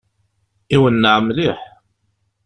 Iwenneɛ 0.75 1.15
mliḥ! 1.21 1.59